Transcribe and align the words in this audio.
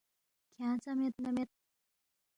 کھیانگ 0.53 0.79
ژا 0.83 0.91
مید 0.97 1.15
نہ 1.23 1.29
مید 1.35 1.49